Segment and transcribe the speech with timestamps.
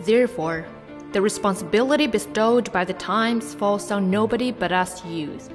[0.00, 0.66] Therefore,
[1.12, 5.50] the responsibility bestowed by the times falls on nobody but us youth.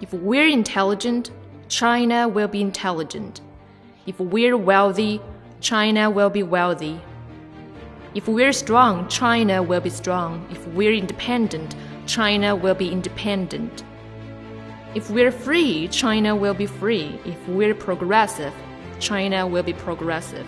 [0.00, 1.30] If we're intelligent,
[1.68, 3.40] China will be intelligent.
[4.06, 5.20] If we're wealthy,
[5.60, 7.00] China will be wealthy.
[8.14, 10.46] If we're strong, China will be strong.
[10.50, 11.74] If we're independent,
[12.06, 13.84] China will be independent.
[14.94, 17.20] If we're free, China will be free.
[17.24, 18.52] If we're progressive,
[18.98, 20.46] China will be progressive.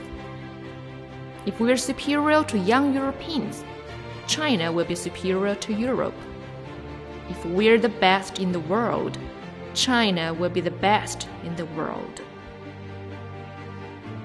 [1.47, 3.65] If we're superior to young Europeans,
[4.27, 6.15] China will be superior to Europe.
[7.31, 9.17] If we're the best in the world,
[9.73, 12.21] China will be the best in the world.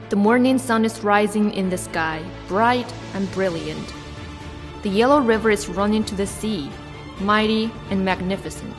[0.09, 3.93] The morning sun is rising in the sky, bright and brilliant.
[4.84, 6.70] The Yellow River is running to the sea,
[7.21, 8.75] mighty and magnificent.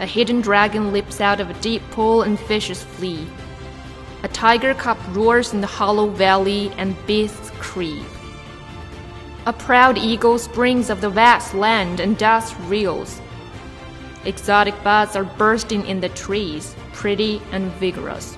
[0.00, 3.26] A hidden dragon leaps out of a deep pool and fishes flee.
[4.22, 8.04] A tiger cub roars in the hollow valley and beasts creep.
[9.46, 13.20] A proud eagle springs of the vast land and dust reels.
[14.26, 18.36] Exotic buds are bursting in the trees, pretty and vigorous.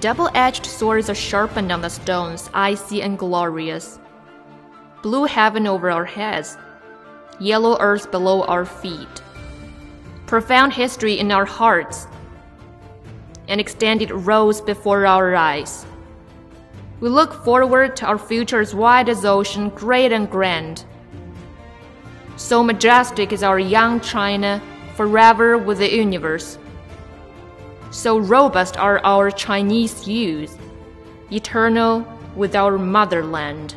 [0.00, 3.98] Double edged swords are sharpened on the stones, icy and glorious.
[5.02, 6.58] Blue heaven over our heads,
[7.38, 9.22] yellow earth below our feet.
[10.26, 12.06] Profound history in our hearts,
[13.50, 15.84] and extended rows before our eyes.
[17.00, 20.84] We look forward to our future as wide as ocean, great and grand.
[22.36, 24.62] So majestic is our young China,
[24.94, 26.58] forever with the universe.
[27.90, 30.56] So robust are our Chinese youth,
[31.32, 33.74] eternal with our motherland.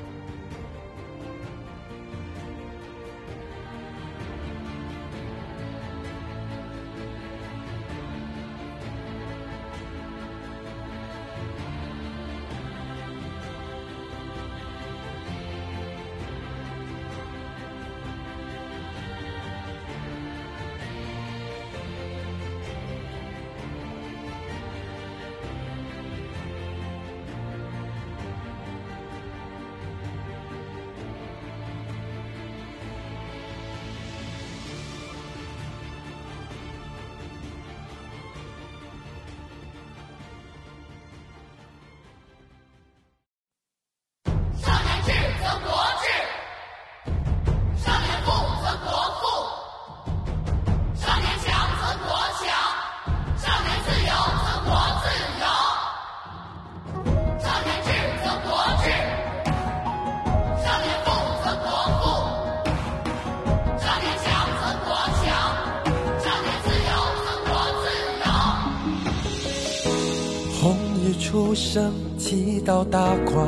[71.33, 73.47] 出生，祈祷大狂，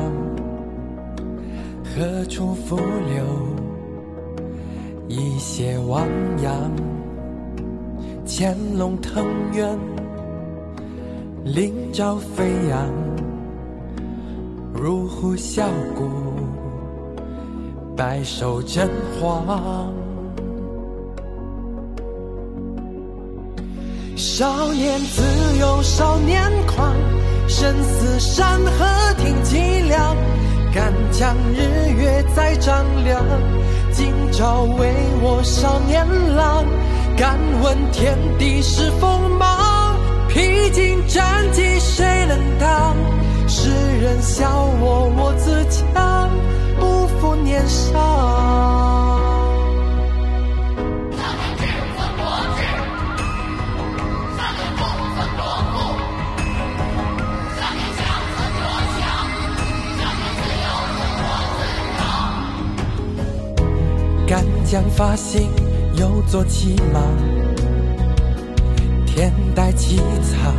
[1.83, 3.23] 何处伏流？
[5.07, 6.07] 一泻汪
[6.41, 6.71] 洋，
[8.25, 9.77] 潜龙腾渊，
[11.43, 12.91] 鳞爪飞扬，
[14.73, 16.09] 如虎啸谷，
[17.95, 18.89] 百兽震
[19.21, 19.45] 惶。
[24.15, 25.21] 少年自
[25.59, 27.14] 由，少年狂。
[27.47, 28.85] 生死山河
[29.17, 30.15] 挺脊梁，
[30.73, 33.23] 敢将日月再丈量。
[33.91, 36.65] 今朝为我少年郎，
[37.15, 39.95] 敢问天地是锋芒。
[40.27, 41.23] 披荆斩
[41.53, 42.95] 棘谁能挡？
[43.47, 43.69] 世
[44.01, 46.29] 人笑我我自强，
[64.65, 65.47] 将发心
[65.95, 66.99] 又作骑马，
[69.05, 70.55] 天戴其苍，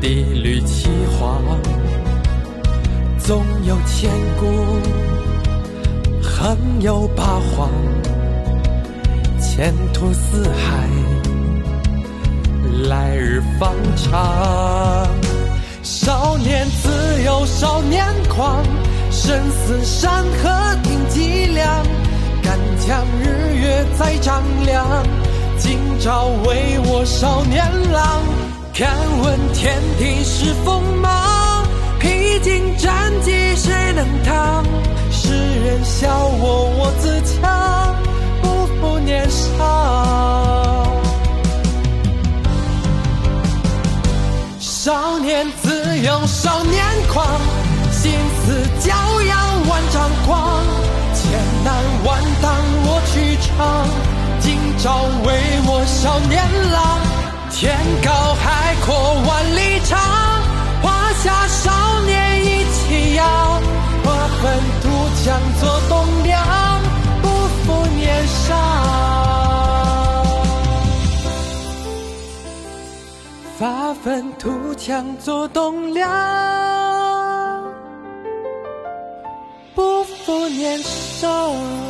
[0.00, 0.88] 地履其
[1.18, 1.42] 黄，
[3.18, 4.46] 纵有千古，
[6.22, 7.70] 横有八荒，
[9.38, 10.88] 前途似海，
[12.88, 15.06] 来日方长。
[15.82, 18.64] 少年自由少年狂，
[19.10, 21.84] 生死山河定脊梁。
[22.42, 24.86] 敢将日月再丈量，
[25.58, 28.22] 今朝为我少年郎。
[28.74, 28.90] 敢
[29.22, 31.64] 问天地是锋芒，
[32.00, 34.64] 披荆斩棘谁能挡？
[35.10, 35.30] 世
[35.60, 37.94] 人笑我我自强，
[38.40, 40.88] 不负年少。
[44.58, 47.24] 少年自由少年狂，
[47.92, 48.10] 心
[48.80, 48.88] 骄
[49.26, 50.64] 阳万丈光，
[51.64, 51.74] 难
[52.04, 52.52] 万挡
[52.84, 53.86] 我去闯，
[54.40, 55.28] 今朝为
[55.66, 56.42] 我少年
[56.72, 56.98] 郎。
[57.50, 58.92] 天高海阔
[59.26, 59.98] 万里长，
[60.82, 63.22] 华夏少年一起扬，
[64.02, 64.06] 我
[64.40, 64.42] 奋
[64.82, 64.84] 图
[65.22, 65.92] 强做栋
[66.24, 66.34] 梁，
[67.22, 67.28] 不
[67.62, 68.50] 负年少，
[73.58, 76.10] 发愤图强做栋梁。
[79.74, 81.01] 不负年少。
[81.22, 81.81] sorrow